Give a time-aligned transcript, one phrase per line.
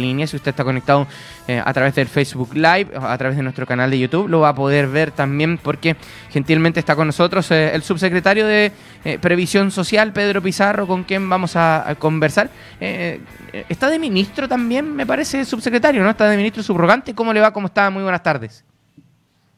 [0.00, 0.26] línea.
[0.26, 1.06] Si usted está conectado
[1.46, 4.50] eh, a través del Facebook Live, a través de nuestro canal de YouTube, lo va
[4.50, 5.96] a poder ver también porque
[6.30, 8.72] gentilmente está con nosotros eh, el subsecretario de
[9.04, 12.50] eh, Previsión Social, Pedro Pizarro, con quien vamos a, conversar.
[12.80, 16.10] está de ministro también, me parece, subsecretario, ¿no?
[16.10, 17.14] Está de ministro subrogante.
[17.14, 17.52] ¿Cómo le va?
[17.52, 17.90] ¿Cómo está?
[17.90, 18.64] Muy buenas tardes.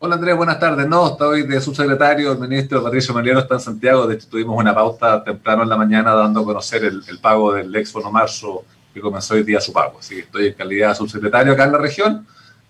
[0.05, 0.89] Hola Andrés, buenas tardes.
[0.89, 4.05] No, estoy de subsecretario, el ministro Patricio Maliero está en Santiago.
[4.09, 8.11] De tuvimos una pauta temprano en la mañana dando a conocer el, pago del Expo
[8.11, 9.99] Marzo que comenzó hoy día su pago.
[9.99, 12.27] Así que estoy en calidad de subsecretario acá en la región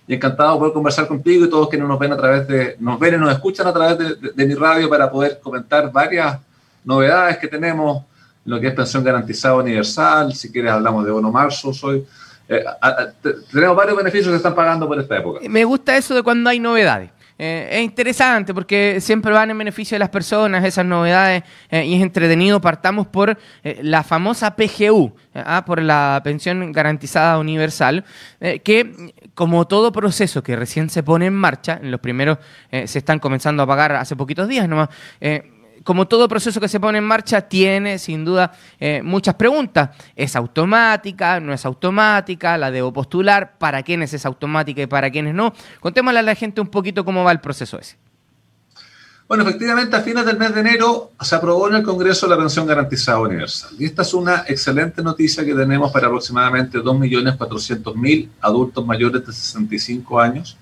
[0.07, 2.99] y encantado de poder conversar contigo y todos quienes nos ven a través de, nos
[2.99, 3.99] ven y nos escuchan a través
[4.35, 6.39] de, mi radio para poder comentar varias
[6.85, 8.05] novedades que tenemos,
[8.45, 12.05] lo que es pensión garantizada universal, si quieres hablamos de bono marzo, soy,
[12.49, 12.65] eh,
[13.53, 15.41] tenemos varios beneficios que están pagando por esta época.
[15.49, 17.11] Me gusta eso de cuando hay novedades.
[17.39, 21.95] Eh, es interesante porque siempre van en beneficio de las personas esas novedades eh, y
[21.95, 22.61] es entretenido.
[22.61, 28.05] Partamos por eh, la famosa PGU, ah, por la pensión garantizada universal,
[28.65, 32.39] que como todo proceso que recién se pone en marcha, en los primeros
[32.71, 34.89] se están comenzando a pagar hace poquitos días nomás
[35.85, 39.91] como todo proceso que se pone en marcha, tiene sin duda eh, muchas preguntas.
[40.17, 41.41] ¿Es automática?
[41.41, 42.57] ¿No es automática?
[42.59, 43.59] ¿La debo postular?
[43.59, 45.53] ¿Para quiénes es automática y para quiénes no?
[45.81, 47.97] Contémosle a la gente un poquito cómo va el proceso ese.
[49.33, 52.67] Bueno, efectivamente, a fines del mes de enero se aprobó en el Congreso la pensión
[52.67, 53.71] garantizada universal.
[53.79, 60.21] Y esta es una excelente noticia que tenemos para aproximadamente 2.400.000 adultos mayores de 65
[60.21, 60.59] años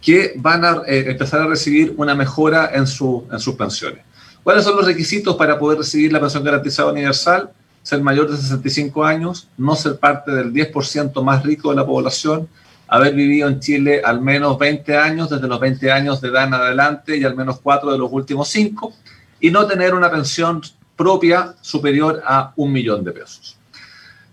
[0.00, 4.05] que van a eh, empezar a recibir una mejora en, su, en sus pensiones.
[4.46, 7.50] ¿Cuáles son los requisitos para poder recibir la pensión garantizada universal?
[7.82, 12.48] Ser mayor de 65 años, no ser parte del 10% más rico de la población,
[12.86, 16.54] haber vivido en Chile al menos 20 años, desde los 20 años de edad en
[16.54, 18.92] adelante y al menos 4 de los últimos 5,
[19.40, 20.62] y no tener una pensión
[20.94, 23.56] propia superior a un millón de pesos.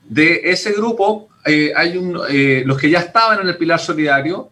[0.07, 4.51] De ese grupo, eh, hay eh, los que ya estaban en el pilar solidario,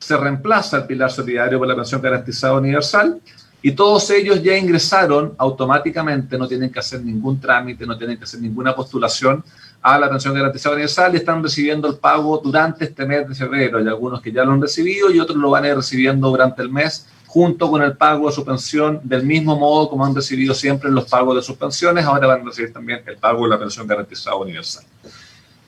[0.00, 3.20] se reemplaza el pilar solidario por la pensión garantizada universal
[3.66, 8.22] y todos ellos ya ingresaron automáticamente, no tienen que hacer ningún trámite, no tienen que
[8.22, 9.42] hacer ninguna postulación
[9.82, 13.78] a la pensión garantizada universal y están recibiendo el pago durante este mes de febrero.
[13.78, 16.62] Hay algunos que ya lo han recibido y otros lo van a ir recibiendo durante
[16.62, 20.54] el mes junto con el pago de su pensión del mismo modo como han recibido
[20.54, 23.58] siempre los pagos de sus pensiones, ahora van a recibir también el pago de la
[23.58, 24.84] pensión garantizada universal.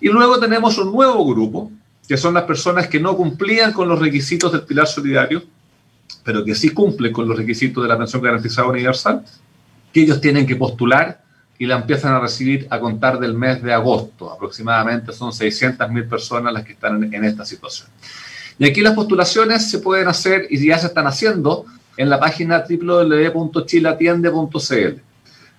[0.00, 1.72] Y luego tenemos un nuevo grupo,
[2.06, 5.42] que son las personas que no cumplían con los requisitos del pilar solidario,
[6.24, 9.24] pero que sí cumplen con los requisitos de la pensión garantizada universal,
[9.92, 11.22] que ellos tienen que postular
[11.58, 14.30] y la empiezan a recibir a contar del mes de agosto.
[14.30, 17.88] Aproximadamente son 600.000 personas las que están en, esta situación.
[18.58, 22.64] Y aquí las postulaciones se pueden hacer y ya se están haciendo en la página
[22.68, 25.00] www.chilatiende.cl.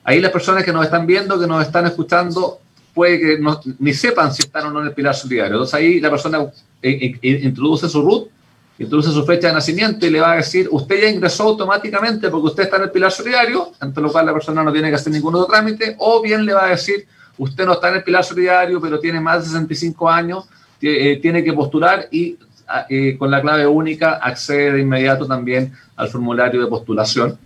[0.06, 2.62] Ahí las personas que nos están viendo, que nos están escuchando,
[2.94, 3.40] puede que
[3.80, 5.56] ni sepan si están o no en el pilar solidario.
[5.56, 6.40] Entonces ahí la persona
[6.82, 8.30] eh, eh, introduce su RUT
[8.80, 12.48] introduce su fecha de nacimiento y le va a decir, usted ya ingresó automáticamente porque
[12.48, 15.12] usted está en el pilar solidario, ante lo cual la persona no tiene que hacer
[15.12, 17.06] ningún otro trámite, o bien le va a decir,
[17.38, 20.46] usted no está en el pilar solidario, pero tiene más de 65 años,
[20.82, 22.38] eh, tiene que postular y
[22.70, 27.38] ah, eh, con la clave única accede de inmediato también al formulario de postulación.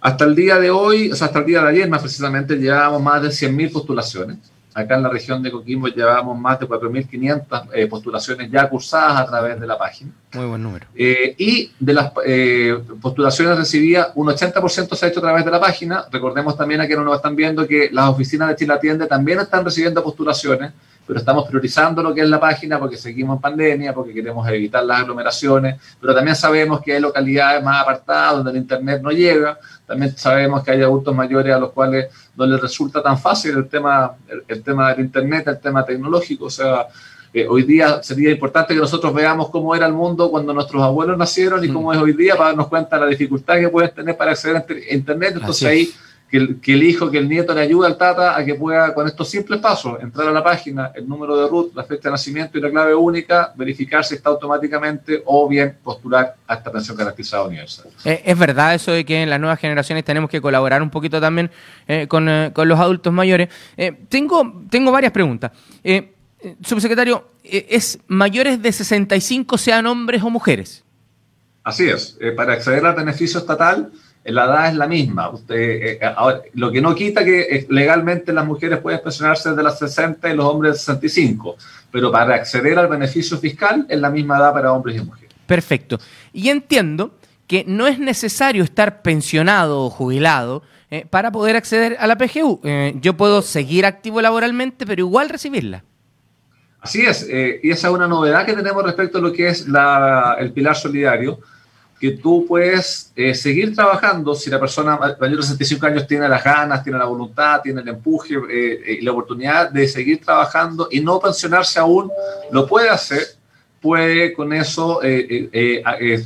[0.00, 3.02] Hasta el día de hoy, o sea, hasta el día de ayer más precisamente, llevábamos
[3.02, 4.38] más de 100.000 postulaciones.
[4.74, 9.26] Acá en la región de Coquimbo llevamos más de 4.500 eh, postulaciones ya cursadas a
[9.26, 10.12] través de la página.
[10.32, 10.86] Muy buen número.
[10.94, 15.50] Eh, y de las eh, postulaciones recibidas, un 80% se ha hecho a través de
[15.50, 16.06] la página.
[16.10, 19.64] Recordemos también a quienes nos están viendo que las oficinas de Chile Atiende también están
[19.64, 20.72] recibiendo postulaciones,
[21.06, 24.84] pero estamos priorizando lo que es la página porque seguimos en pandemia, porque queremos evitar
[24.84, 29.58] las aglomeraciones, pero también sabemos que hay localidades más apartadas donde el Internet no llega.
[29.86, 33.68] También sabemos que hay adultos mayores a los cuales no les resulta tan fácil el
[33.68, 34.12] tema,
[34.48, 36.46] el, tema del Internet, el tema tecnológico.
[36.46, 36.86] O sea,
[37.34, 41.18] eh, hoy día sería importante que nosotros veamos cómo era el mundo cuando nuestros abuelos
[41.18, 41.72] nacieron y mm.
[41.72, 44.56] cómo es hoy día para darnos cuenta de la dificultad que pueden tener para acceder
[44.56, 45.34] a Internet.
[45.36, 45.92] Entonces ahí
[46.32, 48.94] que el, que el, hijo, que el nieto le ayude al tata a que pueda,
[48.94, 52.12] con estos simples pasos, entrar a la página, el número de root, la fecha de
[52.12, 56.96] nacimiento y la clave única, verificar si está automáticamente o bien postular a esta pensión
[56.96, 57.88] garantizada universal.
[58.06, 61.20] Eh, es verdad eso de que en las nuevas generaciones tenemos que colaborar un poquito
[61.20, 61.50] también
[61.86, 63.50] eh, con, eh, con, los adultos mayores.
[64.08, 65.52] tengo, tengo varias preguntas.
[66.64, 70.82] subsecretario, ¿es mayores de 65 sean hombres o mujeres?
[71.62, 72.18] Así es.
[72.34, 73.92] para acceder al beneficio estatal
[74.24, 75.30] la edad es la misma.
[75.30, 76.14] Usted, eh, eh,
[76.54, 80.36] lo que no quita que eh, legalmente las mujeres pueden pensionarse desde las 60 y
[80.36, 81.56] los hombres de 65,
[81.90, 85.34] pero para acceder al beneficio fiscal es la misma edad para hombres y mujeres.
[85.46, 85.98] Perfecto.
[86.32, 87.14] Y entiendo
[87.48, 90.62] que no es necesario estar pensionado o jubilado
[91.08, 92.60] para poder acceder a la PGU.
[93.00, 95.84] yo puedo seguir activo laboralmente, pero igual recibirla.
[96.80, 100.36] Así es, y esa es una novedad que tenemos respecto a lo que es la,
[100.38, 101.40] el pilar solidario,
[102.02, 106.42] que tú puedes eh, seguir trabajando si la persona mayor de 65 años tiene las
[106.42, 111.00] ganas, tiene la voluntad, tiene el empuje eh, y la oportunidad de seguir trabajando y
[111.00, 112.10] no pensionarse aún,
[112.50, 113.22] lo puede hacer,
[113.80, 115.00] puede con eso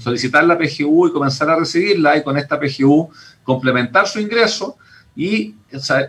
[0.03, 3.11] solicitar la PGU y comenzar a recibirla y con esta PGU
[3.45, 4.79] complementar su ingreso
[5.15, 5.57] y,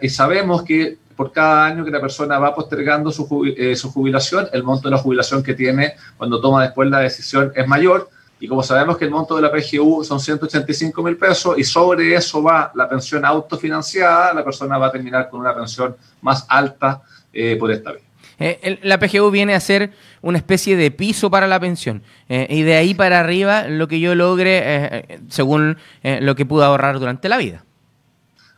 [0.01, 4.63] y sabemos que por cada año que la persona va postergando eh, su, jubilación, el
[4.63, 8.09] monto de la jubilación que tiene cuando toma después la decisión es mayor.
[8.39, 12.13] Y como sabemos que el monto de la PGU son 185 mil pesos y sobre
[12.13, 17.01] eso va la pensión autofinanciada, la persona va a terminar con una pensión más alta
[17.33, 18.03] eh, por esta vez.
[18.39, 19.91] Eh, la PGU viene a ser
[20.21, 22.03] una especie de piso para la pensión.
[22.29, 27.29] y de ahí para arriba lo que yo logre según lo que pude ahorrar durante
[27.29, 27.63] la vida.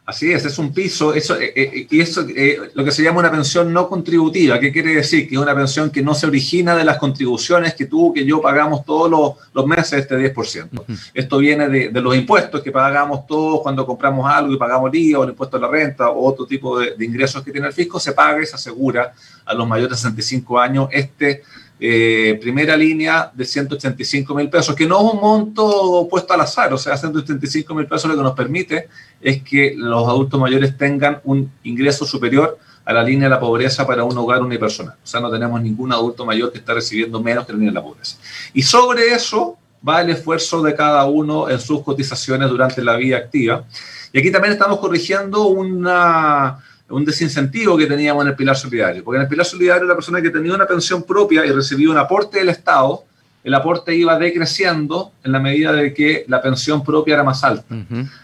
[0.10, 3.20] Así es, es un piso, eso, eh, eh, y eso eh, lo que se llama
[3.20, 4.60] una pensión no contributiva.
[4.60, 5.30] ¿Qué quiere decir?
[5.30, 8.42] Que es una pensión que no se origina de las contribuciones que tú, que yo
[8.42, 10.68] pagamos todos los, meses, este 10%.
[11.14, 15.20] Esto viene de, los impuestos que pagamos todos cuando compramos algo y pagamos el IVA
[15.20, 17.74] o el impuesto a la renta o otro tipo de, de ingresos que tiene el
[17.74, 19.14] fisco, se paga y se asegura
[19.46, 21.44] a los mayores de 65 años este
[21.80, 26.74] eh, primera línea de 185 mil pesos, que no es un monto puesto al azar,
[26.74, 28.90] o sea, 185 mil pesos lo que nos permite
[29.22, 33.86] es que los adultos mayores tengan un ingreso superior a la línea de la pobreza
[33.86, 34.96] para un hogar unipersonal.
[35.04, 37.76] O sea, no tenemos ningún adulto mayor que está recibiendo menos que la línea de
[37.76, 38.18] la pobreza.
[38.54, 43.18] Y sobre eso va el esfuerzo de cada uno en sus cotizaciones durante la vida
[43.18, 43.64] activa.
[44.12, 46.58] Y aquí también estamos corrigiendo una,
[46.90, 49.04] un desincentivo que teníamos en el pilar solidario.
[49.04, 51.98] Porque en el pilar solidario la persona que tenía una pensión propia y recibía un
[51.98, 53.04] aporte del Estado,
[53.44, 57.76] el aporte iba decreciendo en la medida de que la pensión propia era más alta.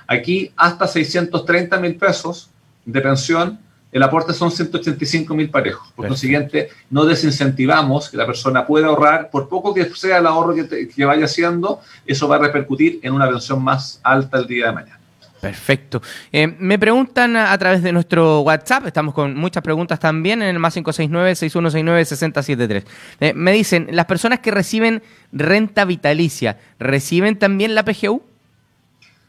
[0.08, 2.50] Aquí hasta 630 mil pesos
[2.86, 3.60] de pensión,
[3.92, 5.92] el aporte son 185 mil parejos.
[5.96, 10.28] Por lo siguiente, no desincentivamos que la persona pueda ahorrar, por poco que sea el
[10.28, 14.48] ahorro que, que vaya haciendo, eso va a repercutir en una pensión más alta el
[14.48, 15.00] día de mañana.
[15.46, 16.02] Perfecto.
[16.32, 20.58] Eh, me preguntan a, través de nuestro WhatsApp, estamos con muchas preguntas también en el
[20.58, 22.84] más 569-6169-6073.
[23.20, 28.24] Eh, me dicen, ¿las personas que reciben renta vitalicia reciben también la PGU?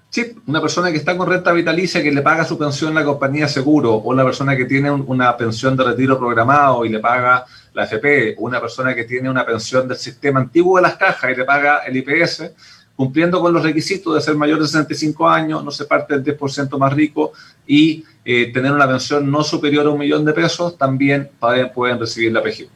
[0.09, 3.47] Sí, una persona que está con renta vitalicia que le paga su pensión la compañía
[3.47, 7.85] seguro, o la persona que tiene una pensión de retiro programado y le paga la
[7.85, 11.45] FP, una persona que tiene una pensión del sistema antiguo de las cajas y le
[11.45, 12.53] paga el IPS,
[12.97, 16.79] cumpliendo con los requisitos de ser mayor de 65 años, no se parte del 10%
[16.79, 17.33] más rico
[17.67, 22.33] y eh, tener una pensión no superior a un millón de pesos, también pueden, recibir
[22.33, 22.67] la PGU.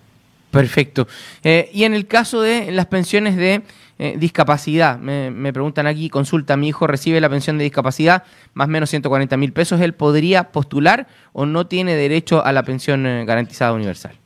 [0.50, 1.08] Perfecto.
[1.42, 3.62] Eh, y en el caso de las pensiones de
[3.98, 8.70] eh, discapacidad, me, preguntan aquí, consulta, mi hijo recibe la pensión de discapacidad, más o
[8.70, 13.72] menos 140 mil pesos, ¿él podría postular o no tiene derecho a la pensión garantizada
[13.72, 14.16] universal?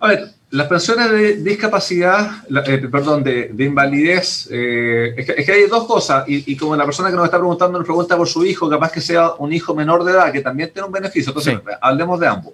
[0.00, 5.86] A ver, las pensiones de discapacidad, eh, perdón, de, invalidez, eh, es, que, hay dos
[5.86, 8.92] cosas, y, como la persona que nos está preguntando nos pregunta por su hijo, capaz
[8.92, 12.26] que sea un hijo menor de edad, que también tiene un beneficio, entonces hablemos de
[12.26, 12.52] ambos.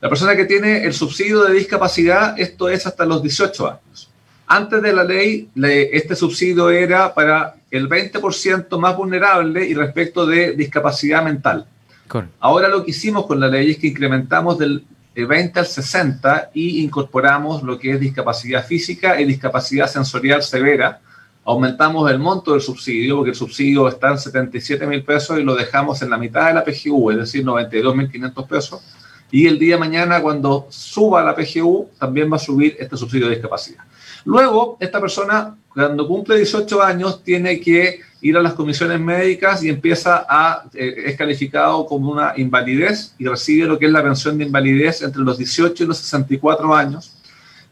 [0.00, 4.10] La persona que tiene el subsidio de discapacidad, esto es hasta los 18 años.
[4.48, 10.52] Antes de la ley, este subsidio era para el 20% más vulnerable y respecto de
[10.54, 11.64] discapacidad mental.
[12.40, 14.84] Ahora lo que hicimos con la ley es que incrementamos del
[15.14, 21.00] 20 al 60 y incorporamos lo que es discapacidad física y discapacidad sensorial severa.
[21.44, 25.54] Aumentamos el monto del subsidio, porque el subsidio está en 77 mil pesos y lo
[25.54, 28.82] dejamos en la mitad de la PGU, es decir, 92 mil 500 pesos.
[29.34, 33.26] Y el día de mañana, cuando suba la PGU, también va a subir este subsidio
[33.26, 33.82] de discapacidad.
[34.24, 39.70] Luego, esta persona, cuando cumple 18 años, tiene que ir a las comisiones médicas y
[39.70, 44.38] empieza a, eh, es calificado como una invalidez y recibe lo que es la pensión
[44.38, 47.16] de invalidez entre los 18 y los 64 años.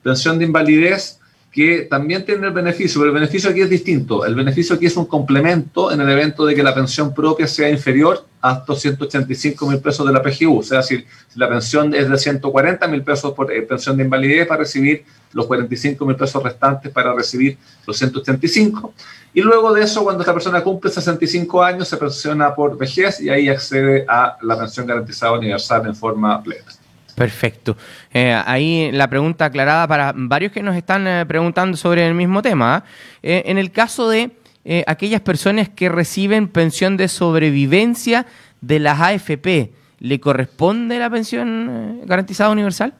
[0.02, 1.21] Pensión de invalidez
[1.52, 4.25] que también tiene el beneficio, pero el beneficio aquí es distinto.
[4.25, 7.68] El beneficio aquí es un complemento en el evento de que la pensión propia sea
[7.68, 10.61] inferior a estos 185 mil pesos de la PGU.
[10.61, 11.04] O sea, si,
[11.35, 15.04] la pensión es de 140 mil pesos por eh, pensión de invalidez, para recibir
[15.35, 18.94] los 45 mil pesos restantes para recibir los 185.
[19.35, 23.28] Y luego de eso, cuando esta persona cumple 65 años, se pensiona por vejez y
[23.28, 26.64] ahí accede a la pensión garantizada universal en forma plena.
[27.22, 27.76] Perfecto.
[28.12, 32.42] Eh, ahí la pregunta aclarada para varios que nos están eh, preguntando sobre el mismo
[32.42, 32.74] tema.
[32.74, 32.84] ¿ah?
[33.22, 34.32] Eh, en el caso de
[34.88, 38.26] aquellas personas que reciben pensión de sobrevivencia
[38.60, 42.92] de las AFP, ¿le corresponde la pensión garantizada universal?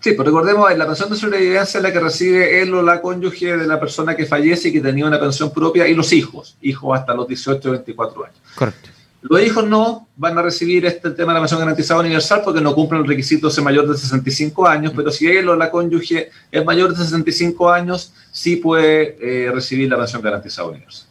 [0.00, 3.58] Sí, pues recordemos, la pensión de sobrevivencia es la que recibe él o la cónyuge
[3.58, 6.98] de la persona que fallece y que tenía una pensión propia y los hijos, hijos
[6.98, 8.38] hasta los 18 o 24 años.
[8.54, 8.88] Correcto.
[9.20, 12.74] Los hijos no van a recibir este tema de la pensión garantizada universal porque no
[12.74, 16.30] cumplen el requisito de ser mayor de 65 años, pero si él o la cónyuge
[16.52, 21.08] es mayor de 65 años, sí puede eh, recibir la pensión garantizada universal.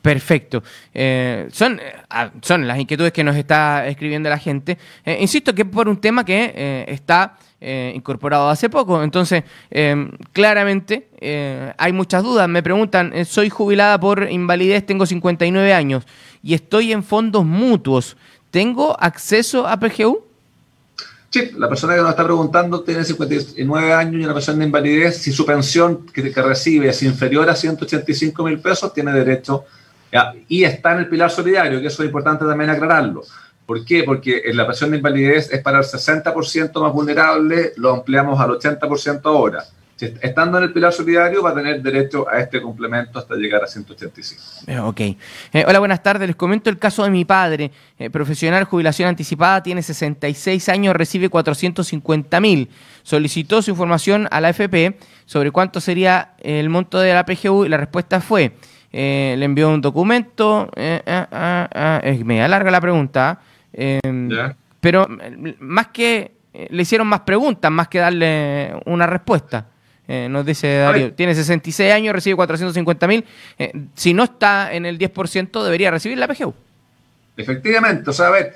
[0.00, 0.62] Perfecto.
[0.92, 4.78] Eh, son, eh, ah, son las inquietudes que nos está escribiendo la gente.
[5.18, 7.36] insisto que por un tema que está
[7.94, 9.02] incorporado hace poco.
[9.02, 9.44] Entonces,
[10.32, 11.08] claramente
[11.78, 12.48] hay muchas dudas.
[12.48, 16.04] Me preguntan, soy jubilada por invalidez, tengo 59 años
[16.42, 18.16] y estoy en fondos mutuos,
[18.50, 20.22] ¿tengo acceso a PGU?
[21.30, 25.16] Sí, la persona que nos está preguntando tiene 59 años y una persona de invalidez,
[25.16, 29.64] si su pensión que, recibe es inferior a 185 mil pesos, tiene derecho
[30.46, 33.22] y está en el pilar solidario, que eso es importante también aclararlo.
[33.66, 34.02] ¿Por qué?
[34.04, 38.50] Porque en la pensión de invalidez es para el 60% más vulnerable, lo ampliamos al
[38.50, 39.64] 80% ahora
[40.20, 43.66] estando en el pilar solidario va a tener derecho a este complemento hasta llegar a
[43.66, 44.42] 185.
[44.66, 45.00] Eh, ok.
[45.00, 45.16] Eh,
[45.66, 46.26] hola, buenas tardes.
[46.26, 51.28] Les comento el caso de mi padre, eh, profesional, jubilación anticipada, tiene 66 años, recibe
[51.28, 52.68] 450 mil.
[53.02, 57.68] Solicitó su información a la FP sobre cuánto sería el monto de la PGU y
[57.68, 58.52] la respuesta fue,
[58.92, 63.40] le envió un documento, es media larga la pregunta,
[64.80, 65.06] pero
[65.60, 69.66] más que le hicieron más preguntas, más que darle una respuesta.
[70.06, 73.24] Eh, nos dice Darío, tiene 66 años, recibe 450 mil.
[73.58, 76.54] Eh, si no está en el 10%, debería recibir la PGU.
[77.36, 78.54] Efectivamente, o sea, a ver,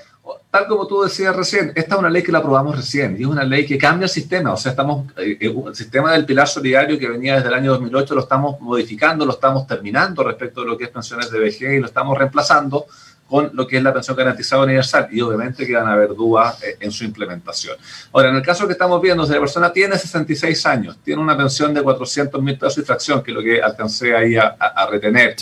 [0.51, 3.27] tal como tú decías recién, esta es una ley que la aprobamos recién y es
[3.27, 4.53] una ley que cambia el sistema.
[4.53, 8.15] O sea, estamos, eh, el sistema del pilar solidario que venía desde el año 2008
[8.15, 11.81] lo estamos modificando, lo estamos terminando respecto de lo que es pensiones de vejez y
[11.81, 12.87] lo estamos reemplazando
[13.29, 16.63] con lo que es la pensión garantizada universal y obviamente que van a haber dudas
[16.63, 17.77] eh, en su implementación.
[18.13, 21.37] Ahora, en el caso que estamos viendo, si la persona tiene 66 años, tiene una
[21.37, 24.57] pensión de 400 mil pesos y fracción, que es lo que alcancé ahí a,
[24.91, 25.37] retener,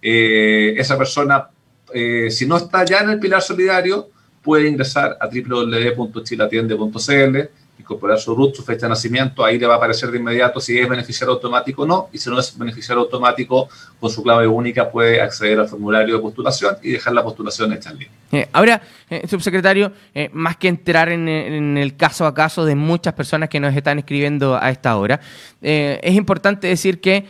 [0.00, 1.48] eh, esa persona,
[1.92, 8.34] eh, si no está ya en el pilar solidario, puede ingresar a www.chilatiende.cl incorporar su
[8.34, 11.34] RUT, su fecha de nacimiento, ahí le va a aparecer de inmediato si es beneficiario
[11.34, 13.68] automático o no, y si no es beneficiario automático,
[14.00, 17.90] con su clave única puede acceder al formulario de postulación y dejar la postulación hecha
[17.90, 18.14] en línea.
[18.32, 22.74] Eh, ahora, eh, subsecretario, eh, más que entrar en, en, el caso a caso de
[22.74, 25.20] muchas personas que nos están escribiendo a esta hora,
[25.60, 27.26] es importante decir que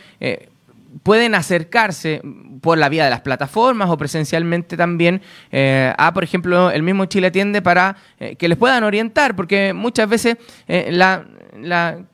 [1.01, 2.21] pueden acercarse
[2.61, 5.21] por la vía de las plataformas o presencialmente también
[5.51, 9.73] eh, a, por ejemplo, el mismo Chile Atiende para eh, que les puedan orientar, porque
[9.73, 11.25] muchas veces eh, la,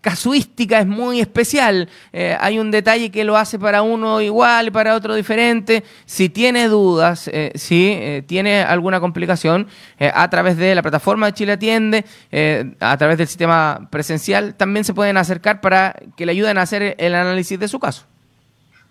[0.02, 1.88] casuística es muy especial.
[2.12, 5.86] hay un detalle que lo hace para uno igual y para otro diferente.
[6.06, 9.68] Si tiene dudas, si tiene alguna complicación,
[9.98, 12.04] a través de la plataforma de Chile Atiende,
[12.82, 16.98] a través del sistema presencial, también se pueden acercar para que le ayuden a hacer
[17.00, 18.10] el análisis de su caso.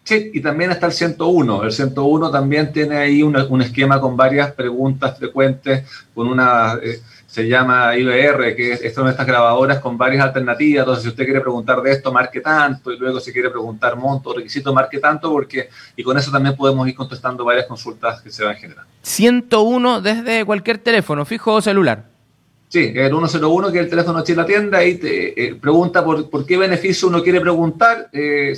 [0.09, 1.65] Sí, y también está el 101.
[1.65, 5.85] El 101 también tiene ahí un esquema con varias preguntas frecuentes,
[6.15, 10.81] con una, eh, se llama IBR, que es, son estas grabadoras con varias alternativas.
[10.81, 14.33] Entonces, si usted quiere preguntar de esto, marque tanto, y luego si quiere preguntar monto,
[14.33, 18.43] requisito, marque tanto, porque, y con eso también podemos ir contestando varias consultas que se
[18.43, 18.91] van generando.
[19.03, 22.07] 101 desde cualquier teléfono, fijo o celular.
[22.69, 26.31] Sí, el 101, que es el teléfono de la tienda, ahí te eh, pregunta por,
[26.31, 28.09] por, qué beneficio uno quiere preguntar.
[28.11, 28.55] Eh,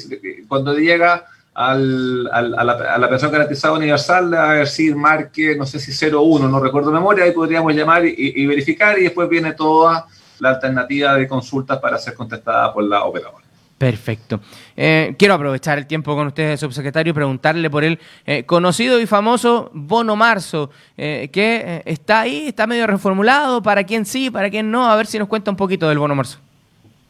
[0.47, 5.67] cuando llega al, al, a, la, a, la, pensión garantizada universal, a decir marque, no
[5.67, 10.07] sé si 01, no recuerdo memoria, ahí podríamos llamar y, verificar y después viene toda
[10.39, 13.45] la alternativa de consultas para ser contestada por la operadora.
[13.77, 14.41] Perfecto.
[14.77, 19.07] Eh, quiero aprovechar el tiempo con ustedes, subsecretario, y preguntarle por el eh, conocido y
[19.07, 24.71] famoso bono marzo, eh, que está ahí, está medio reformulado, para quién sí, para quién
[24.71, 26.41] no, a ver si nos cuenta un poquito del bono marzo.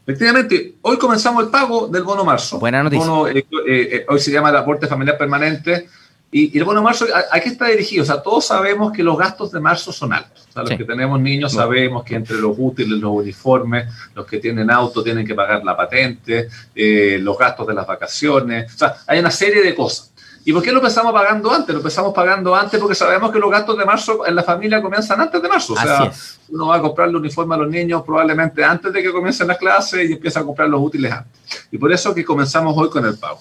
[0.06, 2.58] Efectivamente, hoy comenzamos el pago del bono marzo.
[2.58, 3.06] Buena noticia.
[3.32, 5.88] Eh, eh, eh, hoy se llama el aporte familiar permanente.
[6.32, 8.04] Y, el bono marzo, ¿a, qué está dirigido?
[8.04, 10.46] O sea, todos sabemos que los gastos de marzo son altos.
[10.48, 14.38] O sea, los que tenemos niños sabemos que entre los útiles, los uniformes, los que
[14.38, 18.72] tienen auto tienen que pagar la patente, los gastos de las vacaciones.
[18.72, 20.09] O sea, hay una serie de cosas.
[20.44, 21.74] ¿Y por qué lo empezamos pagando antes?
[21.74, 25.20] Lo empezamos pagando antes porque sabemos que los gastos de marzo en la familia comienzan
[25.20, 25.74] antes de marzo.
[25.74, 26.10] O sea,
[26.48, 29.58] uno va a comprar el uniforme a los niños probablemente antes de que comiencen las
[29.58, 31.66] clases y empieza a comprar los útiles antes.
[31.70, 33.40] Y por eso que comenzamos hoy con el pago.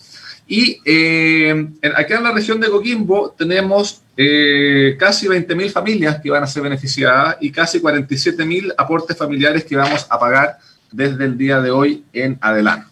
[0.51, 6.43] Y eh, aquí en la región de Coquimbo tenemos eh, casi 20.000 familias que van
[6.43, 10.57] a ser beneficiadas y casi 47.000 aportes familiares que vamos a pagar
[10.91, 12.87] desde el día de hoy en adelante.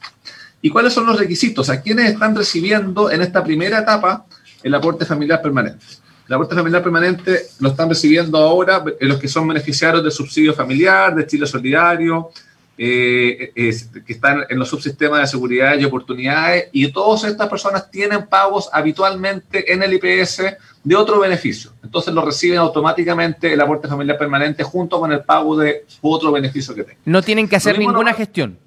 [0.67, 1.69] ¿Y cuáles son los requisitos?
[1.69, 4.25] ¿A quiénes están recibiendo en esta primera etapa
[4.61, 5.85] el aporte familiar permanente?
[6.27, 11.15] El aporte familiar permanente lo están recibiendo ahora los que son beneficiarios del subsidio familiar,
[11.15, 12.31] de Chile Solidario,
[12.77, 18.27] eh, que están en los subsistemas de seguridad y oportunidades, y todas estas personas tienen
[18.27, 20.41] pagos habitualmente en el IPS
[20.83, 21.71] de otro beneficio.
[21.81, 26.75] Entonces lo reciben automáticamente el aporte familiar permanente junto con el pago de otro beneficio
[26.75, 27.01] que tengan.
[27.05, 28.66] No tienen que hacer ninguna gestión.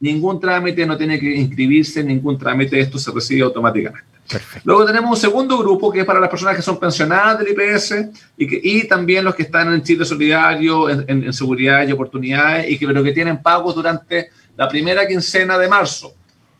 [0.00, 4.10] Ningún trámite, no tiene que inscribirse, ningún trámite, esto se recibe automáticamente.
[4.64, 7.94] Luego tenemos un segundo grupo que es para las personas que son pensionadas del IPS
[8.36, 12.78] y, que, y también los que están en Chile Solidario, en, seguridad y oportunidades, y
[12.78, 16.14] que, pero que tienen pagos durante la primera quincena de marzo.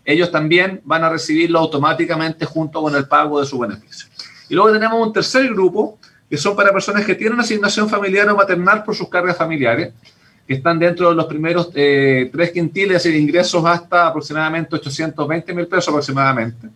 [0.05, 4.09] Ellos también van a recibirlo automáticamente junto con el pago de su beneficio.
[4.49, 8.37] Y luego tenemos un tercer grupo que son para personas que tienen asignación familiar o
[8.37, 9.93] maternal por sus cargas familiares,
[10.51, 15.69] que están dentro de los primeros eh, tres quintiles de ingresos hasta aproximadamente 820 mil
[15.69, 16.67] pesos aproximadamente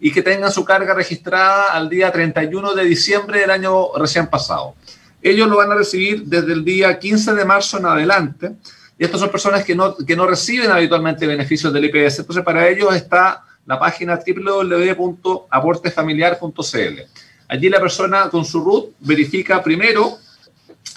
[0.00, 4.74] y que tengan su carga registrada al día 31 de diciembre del año recién pasado.
[5.22, 8.50] Ellos lo van a recibir desde el día 15 de marzo en adelante.
[8.98, 12.18] Y estas son personas que no, que no reciben habitualmente beneficios del IPS.
[12.18, 17.00] Entonces, para ellos está la página www.aportefamiliar.cl.
[17.46, 20.18] Allí la persona con su RUT verifica primero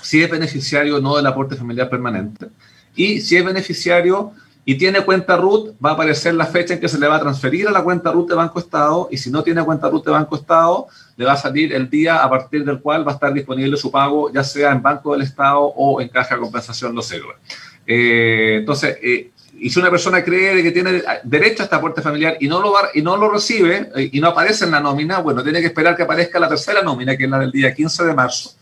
[0.03, 2.47] si es beneficiario o no del aporte familiar permanente.
[2.95, 4.33] Y si es beneficiario,
[4.65, 7.19] y tiene cuenta RUT, va a aparecer la fecha en que se le va a
[7.19, 10.11] transferir a la cuenta RUT de Banco Estado y si no tiene cuenta RUT de
[10.11, 13.33] Banco Estado, le va a salir el día a partir del cual va a estar
[13.33, 17.11] disponible su pago, ya sea en Banco del Estado o en Caja de Compensación Los
[17.11, 17.37] Héroes.
[17.85, 22.37] Eh, entonces, eh, y si una persona cree que tiene derecho a este aporte familiar
[22.39, 25.19] y no lo, va, y no lo recibe eh, y no aparece en la nómina,
[25.19, 28.05] bueno, tiene que esperar que aparezca la tercera nómina, que es la del día 15
[28.05, 28.55] de marzo.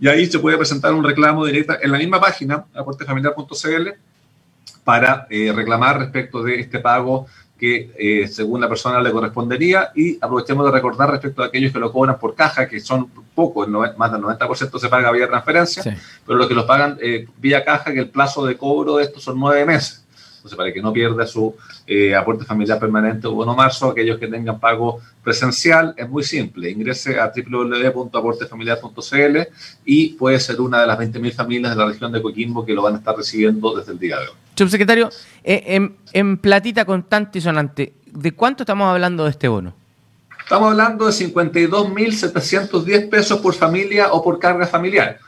[0.00, 3.88] Y ahí se puede presentar un reclamo directo en la misma página, aportefamiliar.cl,
[4.84, 7.26] para eh, reclamar respecto de este pago
[7.58, 11.80] que eh, según la persona le correspondería y aprovechemos de recordar respecto a aquellos que
[11.80, 15.82] lo cobran por caja, que son pocos, más del 90% se paga vía transferencia,
[16.24, 19.24] pero los que lo pagan eh, vía caja, que el plazo de cobro de estos
[19.24, 20.04] son nueve meses.
[20.48, 21.54] Entonces, para que no pierda su
[21.86, 26.70] eh, aporte familiar permanente o bono marzo, aquellos que tengan pago presencial, es muy simple.
[26.70, 29.38] Ingrese a www.aportefamiliar.cl
[29.84, 32.80] y puede ser una de las 20.000 familias de la región de Coquimbo que lo
[32.82, 34.34] van a estar recibiendo desde el día de hoy.
[34.56, 35.10] Subsecretario,
[35.44, 39.74] eh, en, en platita constante y sonante, ¿de cuánto estamos hablando de este bono?
[40.42, 45.18] Estamos hablando de 52.710 pesos por familia o por carga familiar.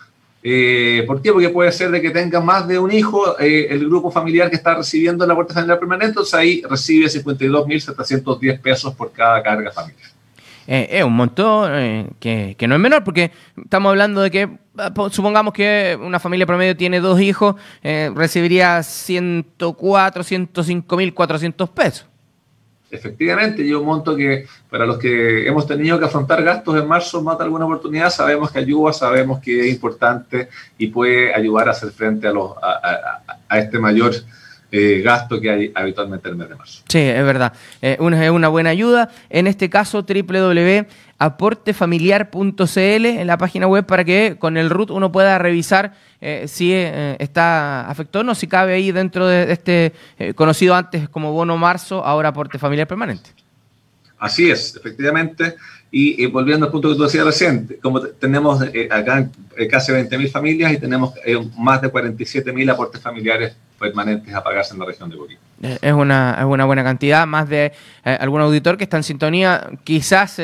[0.43, 1.33] Eh, ¿Por qué?
[1.33, 4.57] Porque puede ser de que tenga más de un hijo eh, el grupo familiar que
[4.57, 10.09] está recibiendo la puerta familiar permanente, entonces ahí recibe 52.710 pesos por cada carga familiar.
[10.67, 14.49] Eh, es un montón que, no es menor, porque estamos hablando de que,
[14.79, 22.07] ah, supongamos que una familia promedio tiene dos hijos, recibiría 104, 105.400 pesos.
[22.91, 27.23] Efectivamente, y un monto que para los que hemos tenido que afrontar gastos en marzo
[27.23, 31.91] mata alguna oportunidad, sabemos que ayuda, sabemos que es importante y puede ayudar a hacer
[31.93, 34.13] frente a, los, a, este mayor
[34.73, 36.83] eh, gasto que hay habitualmente en el mes de marzo.
[36.89, 37.53] Sí, es verdad.
[37.83, 39.11] Eh, una, es una buena ayuda.
[39.29, 40.87] En este caso, www
[41.21, 46.73] aportefamiliar.cl en la página web para que con el root uno pueda revisar eh, si
[46.73, 51.33] eh, está afectado o no, si cabe ahí dentro de este eh, conocido antes como
[51.33, 53.31] bono marzo, ahora aporte familiar permanente.
[54.19, 55.57] Así es, efectivamente.
[55.93, 59.29] Y, volviendo al punto que tú decías recién, como tenemos acá
[59.69, 61.15] casi 20.000 familias y tenemos
[61.59, 65.50] más de 47.000 aportes familiares permanentes a en la región de Coquimbo.
[65.61, 70.41] Es una, es una buena cantidad, más de algún auditor que está en sintonía, quizás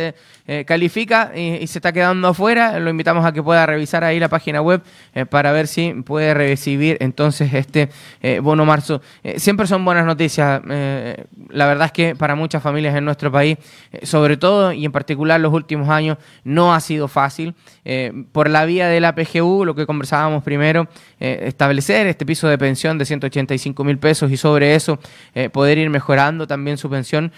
[0.49, 4.29] eh, califica y, se está quedando afuera, lo invitamos a que pueda revisar ahí la
[4.29, 4.81] página web
[5.13, 7.89] eh, para ver si puede recibir entonces este
[8.23, 9.03] eh, bono marzo.
[9.39, 10.63] siempre son buenas noticias.
[10.65, 13.59] la verdad es que para muchas familias en nuestro país,
[14.05, 17.55] sobre todo y en particular los últimos años, no ha sido fácil.
[18.31, 20.87] por la vía de la PGU, lo que conversábamos primero,
[21.19, 25.01] establecer este piso de pensión de 185 mil pesos y sobre eso
[25.53, 27.33] poder ir mejorando también su pensión,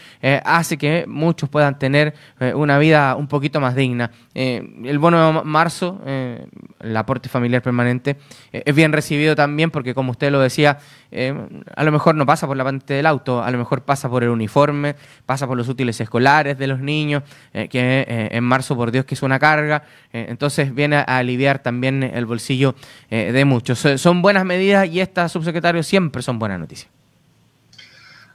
[0.45, 2.15] hace que muchos puedan tener
[2.55, 4.11] una vida un poquito más digna.
[4.35, 6.47] Eh, el bono de marzo, eh,
[6.81, 8.17] el aporte familiar permanente,
[8.53, 10.79] eh, es bien recibido también porque, como usted lo decía,
[11.75, 14.23] a lo mejor no pasa por la parte del auto, a lo mejor pasa por
[14.23, 19.07] el uniforme, pasa por los útiles escolares de los niños, que en marzo, por Dios,
[19.07, 19.85] que es una carga.
[20.13, 22.75] entonces viene a aliviar también el bolsillo
[23.09, 23.79] de muchos.
[23.97, 26.98] Son buenas medidas y estas, subsecretario, siempre son buenas noticias.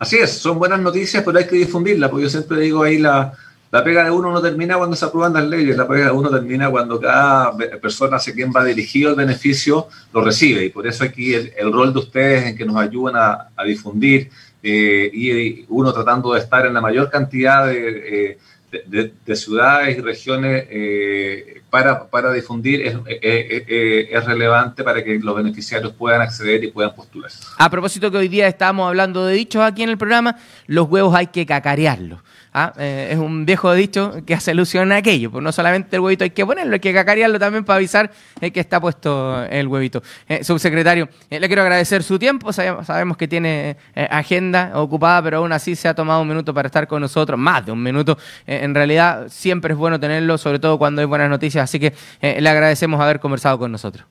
[0.03, 3.31] Así es, son buenas noticias, pero hay que difundirlas, porque yo siempre digo ahí la,
[3.71, 6.29] la pega de uno no termina cuando se aprueban las leyes, la pega de uno
[6.29, 10.65] termina cuando cada persona hacia quien va dirigido el beneficio lo recibe.
[10.65, 14.29] Y por eso aquí el, rol de ustedes en que nos ayudan a, difundir
[14.61, 18.37] eh, y uno tratando de estar en la mayor cantidad de, eh,
[19.35, 26.21] ciudades y regiones eh, para, para difundir es, es, relevante para que los beneficiarios puedan
[26.21, 27.31] acceder y puedan postular.
[27.57, 31.15] A propósito que hoy día estamos hablando de dichos aquí en el programa, los huevos
[31.15, 32.19] hay que cacarearlos.
[32.53, 32.73] ¿Ah?
[32.77, 35.31] Eh, es un viejo dicho que hace alusión a aquello.
[35.31, 38.51] Pues no solamente el huevito hay que ponerlo, hay que cacarearlo también para avisar eh,
[38.51, 40.01] que está puesto el huevito.
[40.27, 42.53] Eh, subsecretario, le quiero agradecer su tiempo.
[42.53, 46.87] Sabemos, que tiene agenda ocupada, pero aún así se ha tomado un minuto para estar
[46.87, 48.17] con nosotros, más de un minuto.
[48.47, 51.63] en realidad, siempre es bueno tenerlo, sobre todo cuando hay buenas noticias.
[51.63, 54.05] Así que le agradecemos haber conversado con nosotros.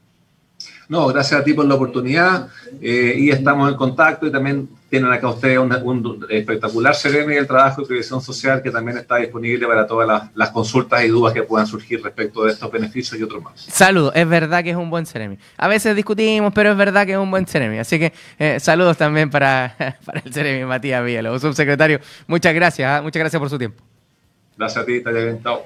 [0.89, 2.49] No, gracias a ti por la oportunidad
[2.81, 7.81] y estamos en contacto y también tienen acá ustedes un, espectacular CRM y el trabajo
[7.81, 11.67] de previsión social que también está disponible para todas las, consultas y dudas que puedan
[11.67, 13.59] surgir respecto de estos beneficios y otros más.
[13.59, 15.39] Saludos, es verdad que es un buen CRM.
[15.57, 17.81] A veces discutimos, pero es verdad que es un buen CRM.
[17.81, 21.99] Así que eh, saludos también para, para el CRM Matías Villalobos, subsecretario.
[22.27, 23.01] Muchas gracias, ¿ah?
[23.01, 23.83] muchas gracias por su tiempo.
[24.59, 25.43] Gracias a ti, bien.
[25.43, 25.63] Chao.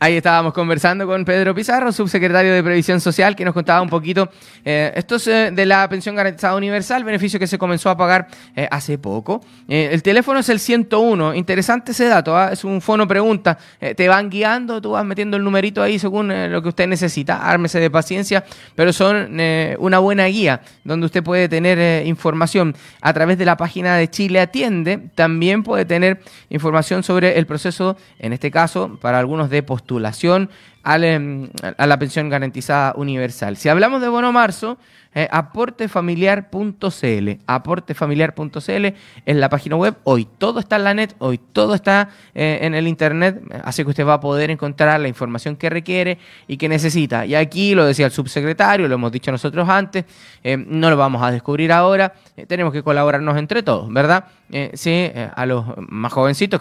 [0.00, 4.28] Ahí estábamos conversando con Pedro Pizarro, subsecretario de Previsión Social, que nos contaba un poquito
[4.64, 8.26] eh, esto es, eh, de la pensión garantizada universal, beneficio que se comenzó a pagar
[8.56, 9.40] eh, hace poco.
[9.68, 12.50] el teléfono es el 101, interesante ese dato, ¿ah?
[12.52, 13.56] es un fono pregunta,
[13.96, 17.78] te van guiando, tú vas metiendo el numerito ahí según lo que usted necesita, ármese
[17.78, 19.38] de paciencia, pero son
[19.78, 22.74] una buena guía donde usted puede tener información.
[23.00, 27.96] A través de la página de Chile Atiende, también puede tener información sobre el proceso,
[28.18, 29.93] en este caso, para algunos de postura
[30.86, 33.56] Em, a la pensión garantizada universal.
[33.56, 34.76] Si hablamos de bono marzo,
[35.14, 37.30] eh, aportefamiliar.cl.
[37.46, 39.96] Aportefamiliar.cl es la página web.
[40.04, 43.88] Hoy todo está en la net, hoy todo está eh, en el internet, así que
[43.90, 47.24] usted va a poder encontrar la información que requiere y que necesita.
[47.24, 50.04] Y aquí lo decía el subsecretario, lo hemos dicho nosotros antes,
[50.42, 52.12] eh, no lo vamos a descubrir ahora,
[52.46, 54.26] tenemos que colaborarnos entre todos, ¿verdad?
[54.74, 56.52] sí, a los más jovencitos